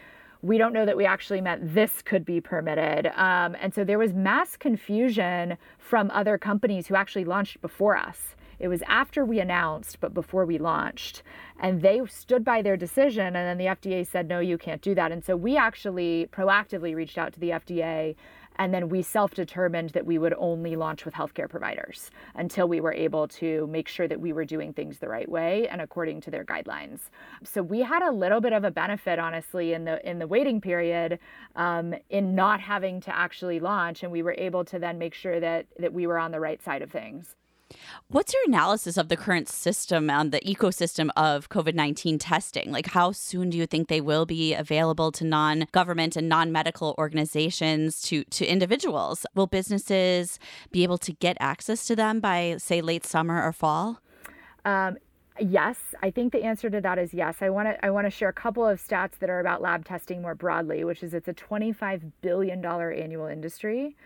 [0.42, 3.07] we don't know that we actually meant this could be permitted.
[3.16, 8.37] Um, and so there was mass confusion from other companies who actually launched before us.
[8.59, 11.22] It was after we announced, but before we launched.
[11.60, 13.36] And they stood by their decision.
[13.36, 15.12] And then the FDA said, no, you can't do that.
[15.12, 18.16] And so we actually proactively reached out to the FDA
[18.56, 22.80] and then we self determined that we would only launch with healthcare providers until we
[22.80, 26.20] were able to make sure that we were doing things the right way and according
[26.22, 27.00] to their guidelines.
[27.42, 30.60] So we had a little bit of a benefit, honestly, in the in the waiting
[30.60, 31.18] period,
[31.56, 35.40] um, in not having to actually launch, and we were able to then make sure
[35.40, 37.34] that that we were on the right side of things.
[38.08, 42.70] What's your analysis of the current system and the ecosystem of COVID 19 testing?
[42.70, 46.52] Like, how soon do you think they will be available to non government and non
[46.52, 49.26] medical organizations, to, to individuals?
[49.34, 50.38] Will businesses
[50.70, 54.00] be able to get access to them by, say, late summer or fall?
[54.64, 54.96] Um,
[55.40, 57.37] yes, I think the answer to that is yes.
[57.40, 59.84] I want to I want to share a couple of stats that are about lab
[59.84, 63.96] testing more broadly, which is it's a 25 billion dollar annual industry.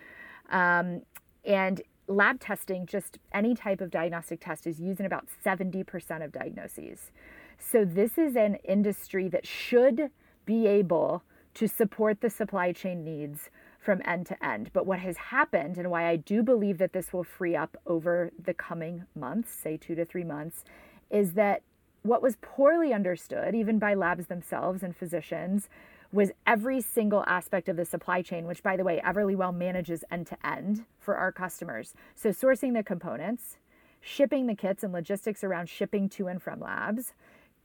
[0.50, 1.02] Um,
[1.44, 6.32] and lab testing, just any type of diagnostic test, is used in about 70% of
[6.32, 7.12] diagnoses.
[7.58, 10.10] So, this is an industry that should
[10.44, 11.22] be able
[11.54, 14.70] to support the supply chain needs from end to end.
[14.72, 18.30] But what has happened, and why I do believe that this will free up over
[18.42, 20.64] the coming months, say two to three months,
[21.10, 21.62] is that
[22.02, 25.68] what was poorly understood, even by labs themselves and physicians,
[26.12, 30.26] was every single aspect of the supply chain, which, by the way, Everlywell manages end
[30.28, 31.94] to end for our customers.
[32.14, 33.58] So, sourcing the components,
[34.00, 37.12] shipping the kits and logistics around shipping to and from labs,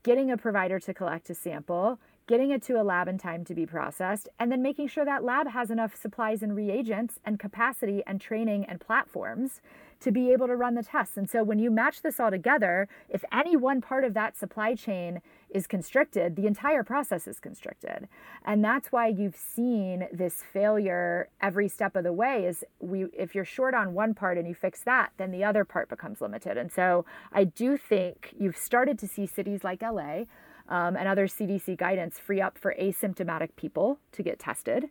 [0.02, 3.54] getting a provider to collect a sample, getting it to a lab in time to
[3.54, 8.02] be processed, and then making sure that lab has enough supplies and reagents and capacity
[8.06, 9.60] and training and platforms
[10.00, 11.16] to be able to run the tests.
[11.16, 14.74] And so when you match this all together, if any one part of that supply
[14.74, 15.20] chain
[15.54, 18.08] is constricted, the entire process is constricted.
[18.44, 23.34] And that's why you've seen this failure every step of the way is we if
[23.34, 26.58] you're short on one part and you fix that, then the other part becomes limited.
[26.58, 30.24] And so I do think you've started to see cities like LA
[30.68, 34.90] um, and other CDC guidance free up for asymptomatic people to get tested.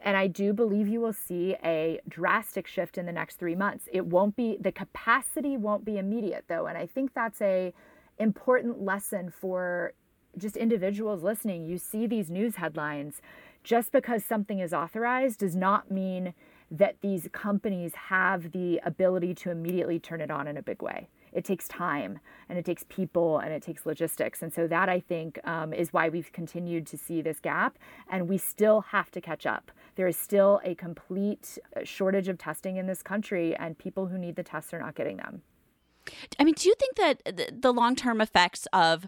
[0.00, 3.88] And I do believe you will see a drastic shift in the next three months.
[3.92, 6.66] It won't be, the capacity won't be immediate though.
[6.66, 7.74] And I think that's a
[8.18, 9.92] important lesson for
[10.36, 11.64] just individuals listening.
[11.64, 13.20] You see these news headlines.
[13.64, 16.34] Just because something is authorized does not mean
[16.70, 21.08] that these companies have the ability to immediately turn it on in a big way
[21.32, 24.42] it takes time and it takes people and it takes logistics.
[24.42, 27.78] And so that I think um, is why we've continued to see this gap
[28.08, 29.70] and we still have to catch up.
[29.96, 34.18] There is still a complete uh, shortage of testing in this country and people who
[34.18, 35.42] need the tests are not getting them.
[36.38, 39.06] I mean, do you think that the long term effects of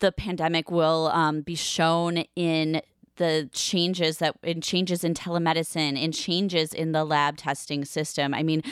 [0.00, 2.82] the pandemic will um, be shown in
[3.16, 8.34] the changes that in changes in telemedicine, in changes in the lab testing system.
[8.34, 8.62] I mean,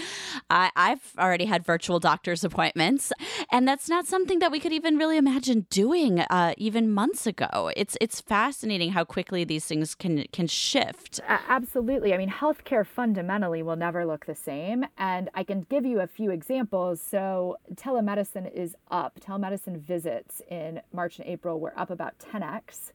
[0.51, 3.13] I, I've already had virtual doctor's appointments,
[3.51, 7.71] and that's not something that we could even really imagine doing uh, even months ago.
[7.77, 11.21] It's it's fascinating how quickly these things can can shift.
[11.29, 12.15] Uh, absolutely.
[12.15, 16.07] I mean, healthcare fundamentally will never look the same, and I can give you a
[16.07, 17.01] few examples.
[17.01, 19.21] So telemedicine is up.
[19.21, 22.93] Telemedicine visits in March and April were up about 10x.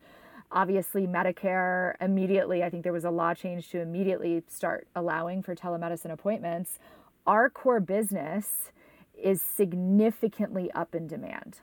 [0.52, 5.56] Obviously, Medicare immediately, I think there was a law change to immediately start allowing for
[5.56, 6.80] telemedicine appointments.
[7.26, 8.72] Our core business
[9.22, 11.60] is significantly up in demand,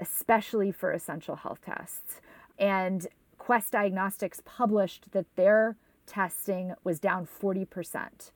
[0.00, 2.20] especially for essential health tests.
[2.58, 8.30] And Quest Diagnostics published that their testing was down 40%.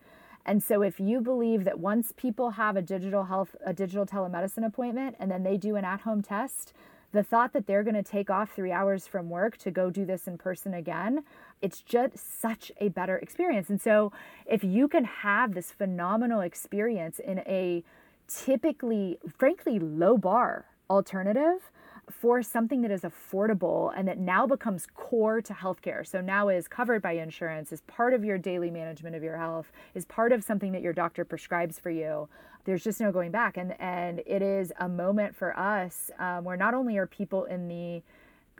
[0.46, 4.66] And so if you believe that once people have a digital health a digital telemedicine
[4.66, 6.72] appointment and then they do an at-home test,
[7.14, 10.04] the thought that they're going to take off 3 hours from work to go do
[10.04, 11.24] this in person again,
[11.62, 13.70] it's just such a better experience.
[13.70, 14.12] And so
[14.44, 17.84] if you can have this phenomenal experience in a
[18.28, 21.70] typically frankly low bar alternative,
[22.10, 26.06] for something that is affordable and that now becomes core to healthcare.
[26.06, 29.72] So now is covered by insurance, is part of your daily management of your health,
[29.94, 32.28] is part of something that your doctor prescribes for you.
[32.64, 36.56] There's just no going back, and and it is a moment for us um, where
[36.56, 38.02] not only are people in the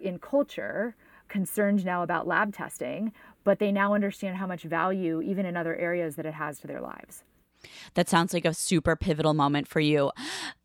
[0.01, 0.95] in culture
[1.29, 3.13] concerned now about lab testing,
[3.45, 6.67] but they now understand how much value, even in other areas, that it has to
[6.67, 7.25] their lives.
[7.95, 10.11] That sounds like a super pivotal moment for you.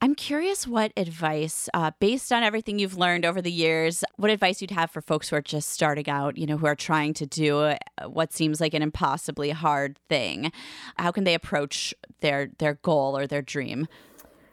[0.01, 4.61] I'm curious what advice, uh, based on everything you've learned over the years, what advice
[4.61, 7.25] you'd have for folks who are just starting out, you know, who are trying to
[7.25, 10.51] do uh, what seems like an impossibly hard thing.
[10.97, 13.87] How can they approach their their goal or their dream?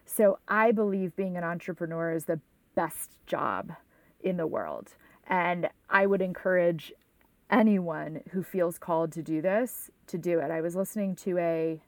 [0.04, 2.40] So I believe being an entrepreneur is the
[2.74, 3.72] best job
[4.20, 4.94] in the world.
[5.26, 6.92] And I would encourage
[7.50, 10.50] anyone who feels called to do this to do it.
[10.50, 11.80] I was listening to a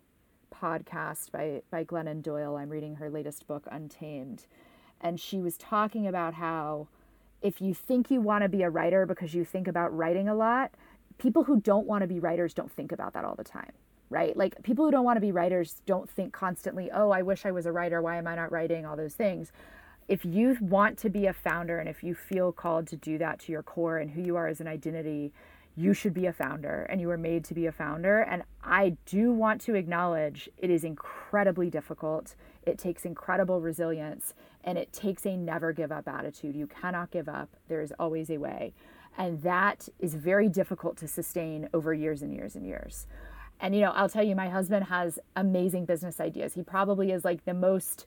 [0.61, 2.57] podcast by, by Glennon Doyle.
[2.57, 4.47] I'm reading her latest book, Untamed.
[5.01, 6.89] And she was talking about how
[7.41, 10.35] if you think you want to be a writer because you think about writing a
[10.35, 10.73] lot,
[11.19, 13.73] people who don't want to be writers don't think about that all the time,
[14.11, 14.37] right?
[14.37, 17.51] Like people who don't want to be writers don't think constantly, oh, I wish I
[17.53, 18.03] was a writer.
[18.03, 18.87] Why am I not writing?
[18.87, 19.53] All those things.
[20.09, 23.41] If you want to be a founder and if you feel called to do that
[23.41, 25.33] to your core and who you are as an identity,
[25.79, 28.21] you should be a founder and you were made to be a founder.
[28.21, 32.35] And I do want to acknowledge it is incredibly difficult.
[32.65, 36.57] It takes incredible resilience and it takes a never give up attitude.
[36.57, 38.75] You cannot give up, there is always a way.
[39.17, 43.07] And that is very difficult to sustain over years and years and years.
[43.61, 46.55] And, you know, I'll tell you, my husband has amazing business ideas.
[46.55, 48.07] He probably is like the most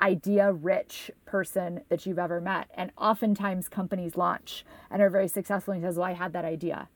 [0.00, 2.68] idea rich person that you've ever met.
[2.74, 5.74] And oftentimes companies launch and are very successful.
[5.74, 6.88] And he says, Well, I had that idea.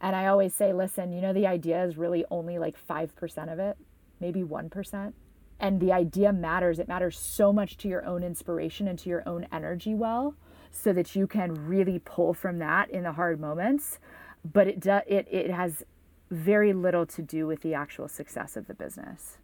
[0.00, 3.58] And I always say, listen, you know, the idea is really only like 5% of
[3.58, 3.76] it,
[4.20, 5.12] maybe 1%.
[5.60, 6.78] And the idea matters.
[6.78, 10.34] It matters so much to your own inspiration and to your own energy well,
[10.70, 13.98] so that you can really pull from that in the hard moments.
[14.44, 15.82] But it, do, it, it has
[16.30, 19.38] very little to do with the actual success of the business.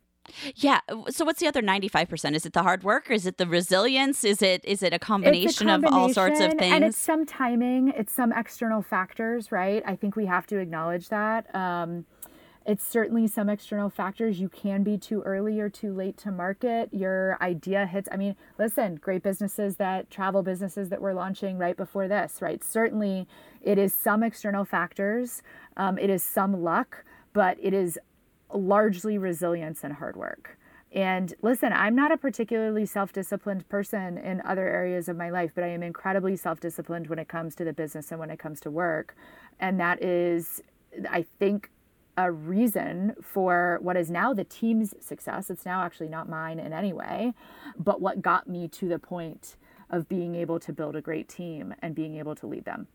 [0.56, 0.80] Yeah.
[1.10, 2.34] So what's the other 95%?
[2.34, 4.24] Is it the hard work or is it the resilience?
[4.24, 6.74] Is it is it a combination, a combination of all sorts of things?
[6.74, 9.82] And it's some timing, it's some external factors, right?
[9.86, 11.54] I think we have to acknowledge that.
[11.54, 12.06] Um,
[12.66, 14.40] it's certainly some external factors.
[14.40, 16.88] You can be too early or too late to market.
[16.92, 18.08] Your idea hits.
[18.10, 22.64] I mean, listen, great businesses that travel businesses that we're launching right before this, right?
[22.64, 23.28] Certainly,
[23.60, 25.42] it is some external factors.
[25.76, 27.98] Um, it is some luck, but it is
[28.54, 30.58] largely resilience and hard work.
[30.92, 35.50] And listen, I'm not a particularly self disciplined person in other areas of my life,
[35.54, 38.38] but I am incredibly self disciplined when it comes to the business and when it
[38.38, 39.16] comes to work.
[39.58, 40.62] And that is,
[41.10, 41.70] I think,
[42.16, 45.50] a reason for what is now the team's success.
[45.50, 47.34] It's now actually not mine in any way,
[47.76, 49.56] but what got me to the point
[49.90, 52.86] of being able to build a great team and being able to lead them.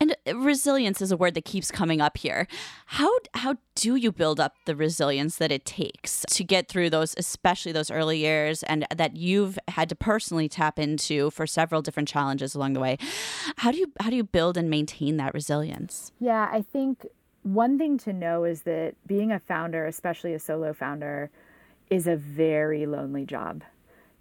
[0.00, 2.46] And uh, resilience is a word that keeps coming up here.
[2.86, 7.14] How how do you build up the resilience that it takes to get through those
[7.16, 12.08] especially those early years and that you've had to personally tap into for several different
[12.08, 12.98] challenges along the way?
[13.56, 16.12] How do you how do you build and maintain that resilience?
[16.20, 17.06] Yeah, I think
[17.42, 21.30] one thing to know is that being a founder, especially a solo founder,
[21.88, 23.62] is a very lonely job.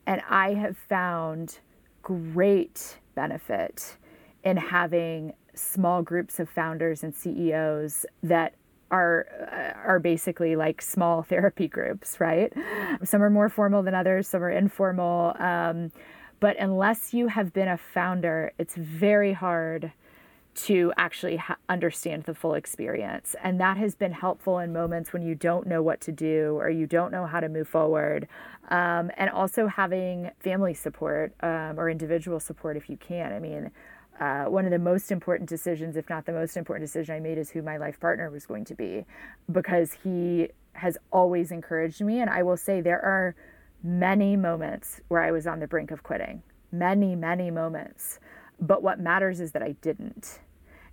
[0.06, 1.60] And I have found
[2.02, 3.98] great benefit
[4.44, 8.54] in having small groups of founders and CEOs that
[8.92, 12.52] are uh, are basically like small therapy groups, right?
[13.04, 15.36] Some are more formal than others, some are informal.
[15.40, 15.92] Um,
[16.40, 19.92] but unless you have been a founder, it's very hard
[20.56, 23.36] to actually ha- understand the full experience.
[23.44, 26.70] And that has been helpful in moments when you don't know what to do or
[26.70, 28.28] you don't know how to move forward.
[28.70, 33.32] Um, and also having family support um, or individual support if you can.
[33.34, 33.72] I mean,
[34.20, 37.38] uh, one of the most important decisions, if not the most important decision I made,
[37.38, 39.06] is who my life partner was going to be
[39.52, 42.20] because he has always encouraged me.
[42.20, 43.36] And I will say there are
[43.82, 48.20] many moments where I was on the brink of quitting, many, many moments.
[48.60, 50.40] But what matters is that I didn't.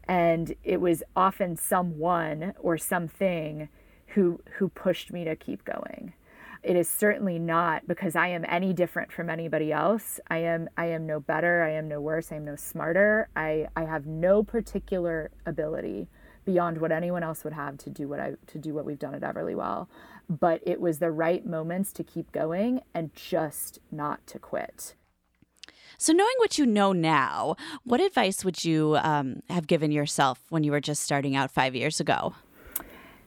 [0.07, 3.68] And it was often someone or something
[4.09, 6.14] who who pushed me to keep going.
[6.62, 10.20] It is certainly not because I am any different from anybody else.
[10.28, 13.28] I am I am no better, I am no worse, I am no smarter.
[13.36, 16.09] I, I have no particular ability
[16.44, 19.14] beyond what anyone else would have to do what I to do what we've done
[19.14, 19.88] at Everlywell
[20.28, 24.94] But it was the right moments to keep going and just not to quit.
[25.98, 30.62] So, knowing what you know now, what advice would you um, have given yourself when
[30.62, 32.34] you were just starting out five years ago?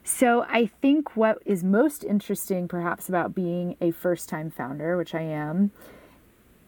[0.02, 5.14] So, I think what is most interesting, perhaps, about being a first time founder, which
[5.14, 5.72] I am,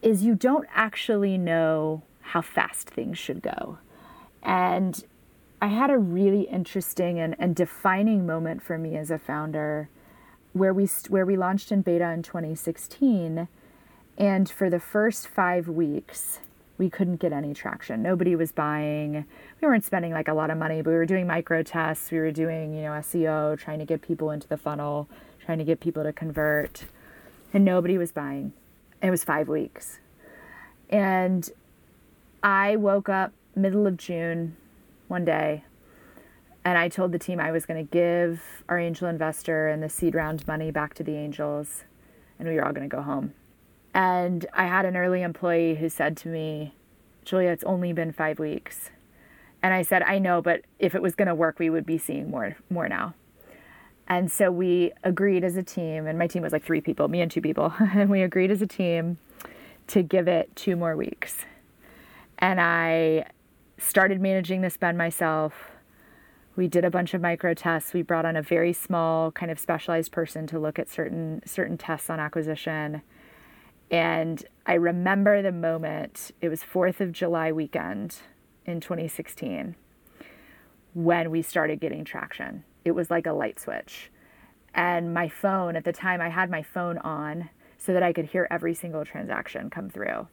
[0.02, 3.78] is you don't actually know how fast things should go.
[4.42, 5.04] And
[5.60, 9.88] I had a really interesting and, and defining moment for me as a founder
[10.52, 13.48] where we, where we launched in beta in 2016
[14.18, 16.40] and for the first five weeks,
[16.82, 18.02] we couldn't get any traction.
[18.02, 19.24] Nobody was buying.
[19.60, 22.10] We weren't spending like a lot of money, but we were doing micro tests.
[22.10, 25.08] We were doing, you know, SEO, trying to get people into the funnel,
[25.46, 26.86] trying to get people to convert.
[27.54, 28.52] And nobody was buying.
[29.00, 30.00] It was five weeks.
[30.90, 31.48] And
[32.42, 34.56] I woke up middle of June
[35.06, 35.62] one day
[36.64, 39.88] and I told the team I was going to give our angel investor and the
[39.88, 41.84] seed round money back to the angels
[42.40, 43.34] and we were all going to go home.
[43.94, 46.74] And I had an early employee who said to me,
[47.24, 48.90] Julia, it's only been five weeks.
[49.62, 51.98] And I said, I know, but if it was going to work, we would be
[51.98, 53.14] seeing more, more now.
[54.08, 57.20] And so we agreed as a team, and my team was like three people, me
[57.20, 59.18] and two people, and we agreed as a team
[59.88, 61.44] to give it two more weeks.
[62.38, 63.26] And I
[63.78, 65.70] started managing this spend myself.
[66.56, 67.92] We did a bunch of micro tests.
[67.92, 71.78] We brought on a very small, kind of specialized person to look at certain certain
[71.78, 73.02] tests on acquisition.
[73.92, 78.16] And I remember the moment, it was 4th of July weekend
[78.64, 79.76] in 2016
[80.94, 82.64] when we started getting traction.
[82.86, 84.10] It was like a light switch.
[84.74, 88.26] And my phone, at the time, I had my phone on so that I could
[88.26, 90.26] hear every single transaction come through.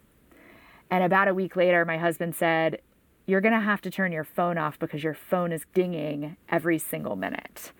[0.90, 2.80] And about a week later, my husband said,
[3.26, 6.80] You're going to have to turn your phone off because your phone is dinging every
[6.80, 7.74] single minute.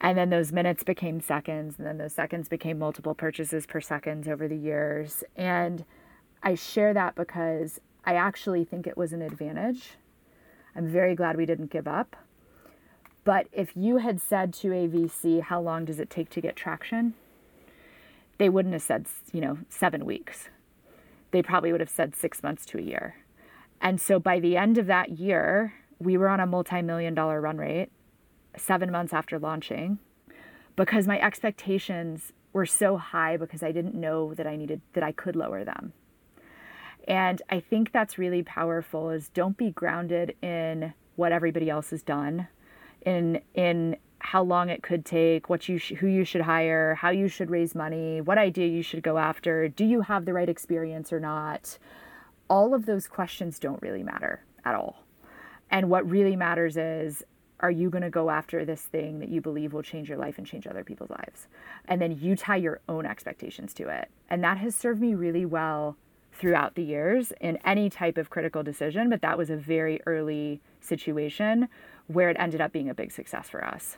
[0.00, 4.28] And then those minutes became seconds, and then those seconds became multiple purchases per second
[4.28, 5.24] over the years.
[5.36, 5.84] And
[6.42, 9.96] I share that because I actually think it was an advantage.
[10.76, 12.14] I'm very glad we didn't give up.
[13.24, 16.54] But if you had said to a VC, how long does it take to get
[16.54, 17.14] traction?
[18.38, 20.48] They wouldn't have said, you know, seven weeks.
[21.32, 23.16] They probably would have said six months to a year.
[23.80, 27.40] And so by the end of that year, we were on a multi million dollar
[27.40, 27.90] run rate
[28.58, 29.98] seven months after launching
[30.76, 35.12] because my expectations were so high because I didn't know that I needed that I
[35.12, 35.92] could lower them.
[37.06, 42.02] And I think that's really powerful is don't be grounded in what everybody else has
[42.02, 42.48] done
[43.02, 47.10] in in how long it could take, what you sh- who you should hire, how
[47.10, 50.48] you should raise money, what idea you should go after, do you have the right
[50.48, 51.78] experience or not?
[52.50, 55.04] All of those questions don't really matter at all.
[55.70, 57.22] And what really matters is
[57.60, 60.38] are you going to go after this thing that you believe will change your life
[60.38, 61.48] and change other people's lives?
[61.86, 64.08] And then you tie your own expectations to it.
[64.30, 65.96] And that has served me really well
[66.32, 69.10] throughout the years in any type of critical decision.
[69.10, 71.68] But that was a very early situation
[72.06, 73.96] where it ended up being a big success for us.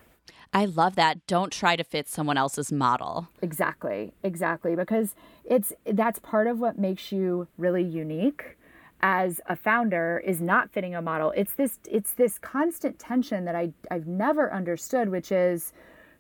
[0.53, 1.27] I love that.
[1.27, 3.29] Don't try to fit someone else's model.
[3.41, 4.13] Exactly.
[4.25, 4.75] Exactly.
[4.75, 8.57] Because it's that's part of what makes you really unique
[9.03, 11.33] as a founder is not fitting a model.
[11.37, 15.73] It's this it's this constant tension that I I've never understood, which is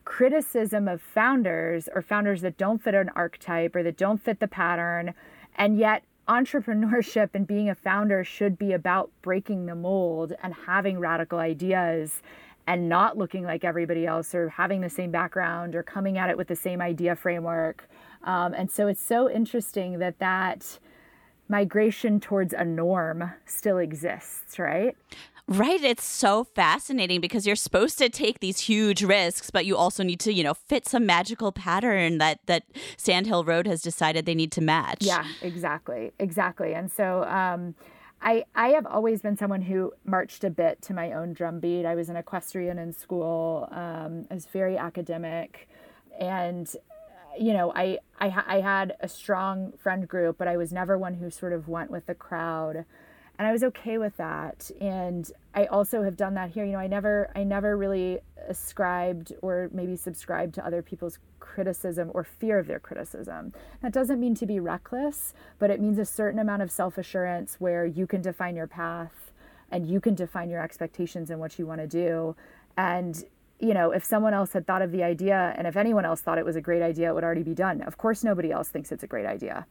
[0.04, 4.48] criticism of founders or founders that don't fit an archetype or that don't fit the
[4.48, 5.14] pattern.
[5.56, 10.98] And yet entrepreneurship and being a founder should be about breaking the mold and having
[10.98, 12.22] radical ideas
[12.66, 16.36] and not looking like everybody else or having the same background or coming at it
[16.36, 17.88] with the same idea framework.
[18.22, 20.78] Um, and so it's so interesting that that
[21.50, 24.96] migration towards a norm still exists, right?
[25.48, 25.82] Right.
[25.82, 30.20] It's so fascinating because you're supposed to take these huge risks, but you also need
[30.20, 32.62] to, you know, fit some magical pattern that that
[32.96, 34.98] Sand Hill Road has decided they need to match.
[35.00, 36.12] Yeah, exactly.
[36.20, 36.72] Exactly.
[36.72, 37.74] And so um
[38.22, 41.86] I, I have always been someone who marched a bit to my own drum beat.
[41.86, 43.66] I was an equestrian in school.
[43.72, 45.68] Um, I was very academic.
[46.20, 46.70] And,
[47.38, 51.14] you know, I, I, I had a strong friend group, but I was never one
[51.14, 52.84] who sort of went with the crowd.
[53.38, 54.70] And I was okay with that.
[54.80, 56.64] And I also have done that here.
[56.64, 58.18] You know, I never, I never really
[58.48, 63.54] ascribed or maybe subscribed to other people's criticism or fear of their criticism.
[63.82, 67.56] That doesn't mean to be reckless, but it means a certain amount of self assurance
[67.58, 69.32] where you can define your path
[69.70, 72.36] and you can define your expectations and what you want to do.
[72.76, 73.24] And,
[73.60, 76.38] you know, if someone else had thought of the idea and if anyone else thought
[76.38, 77.82] it was a great idea, it would already be done.
[77.82, 79.66] Of course, nobody else thinks it's a great idea.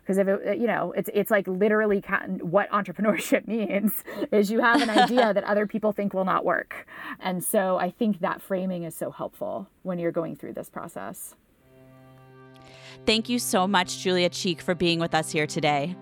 [0.00, 2.02] Because if it you know it's it's like literally
[2.40, 6.86] what entrepreneurship means is you have an idea that other people think will not work.
[7.20, 11.34] And so i think that framing is so helpful when you're going through this process.
[13.04, 15.96] Thank you so much julia cheek for being with us here today.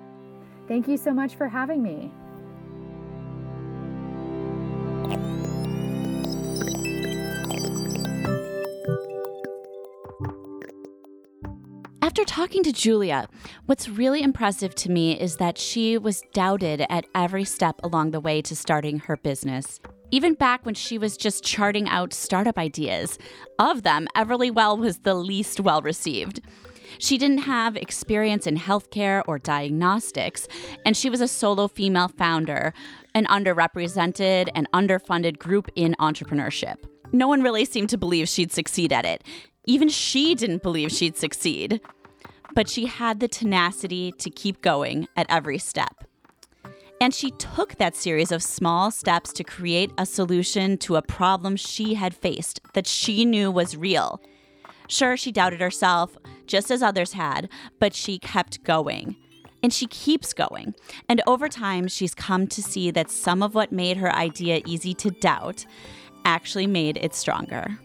[0.68, 2.12] Thank you so much for having me
[12.17, 13.29] After talking to Julia,
[13.67, 18.21] what's really impressive to me is that she was doubted at every step along the
[18.21, 19.81] way to starting her business.
[20.12, 23.19] Even back when she was just charting out startup ideas,
[23.59, 26.41] of them, Everlywell was the least well received.
[26.99, 30.47] She didn't have experience in healthcare or diagnostics,
[30.87, 32.73] and she was a solo female founder,
[33.17, 36.77] an underrepresented and underfunded group in entrepreneurship.
[37.11, 39.25] No one really seemed to believe she'd succeed at it.
[39.67, 41.81] Even she didn't believe she'd succeed
[42.53, 46.05] but she had the tenacity to keep going at every step.
[47.01, 51.57] And she took that series of small steps to create a solution to a problem
[51.57, 54.20] she had faced that she knew was real.
[54.88, 56.16] Sure, she doubted herself,
[56.47, 57.49] just as others had,
[57.80, 59.16] but she kept going.
[59.62, 60.74] And she keeps going.
[61.09, 64.92] And over time, she's come to see that some of what made her idea easy
[64.95, 65.64] to doubt
[66.24, 67.78] actually made it stronger.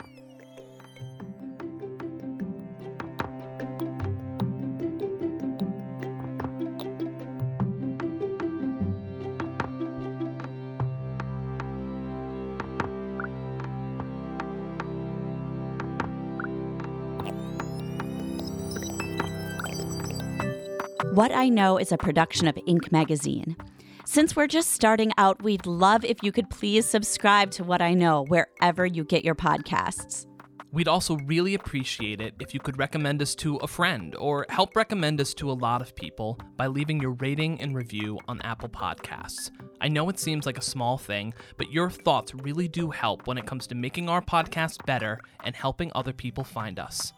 [21.20, 22.93] What I Know is a production of Inc.
[22.93, 23.57] magazine.
[24.05, 27.93] Since we're just starting out, we'd love if you could please subscribe to What I
[27.93, 30.28] Know wherever you get your podcasts.
[30.72, 34.78] We'd also really appreciate it if you could recommend us to a friend or help
[34.78, 38.70] recommend us to a lot of people by leaving your rating and review on Apple
[38.70, 39.51] Podcasts.
[39.82, 43.38] I know it seems like a small thing, but your thoughts really do help when
[43.38, 47.11] it comes to making our podcast better and helping other people find us.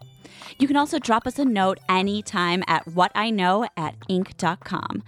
[0.58, 5.04] You can also drop us a note anytime at whatiknow at inc.com.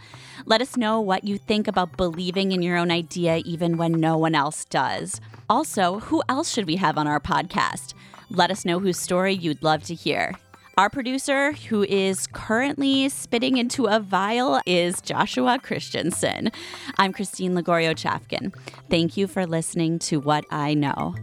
[0.46, 4.18] Let us know what you think about believing in your own idea even when no
[4.18, 5.22] one else does.
[5.50, 7.94] Also, who else should we have on our podcast?
[8.30, 10.34] Let us know whose story you'd love to hear.
[10.76, 16.52] Our producer, who is currently spitting into a vial, is Joshua Christensen.
[16.98, 18.56] I'm Christine Lagorio Chafkin.
[18.90, 21.14] Thank you for listening to What I Know.